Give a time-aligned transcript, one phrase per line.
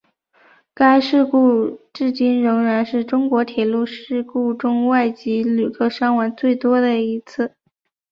[0.73, 7.53] 该事故至今仍然是中国铁路事故中外籍旅客伤亡最多的一次。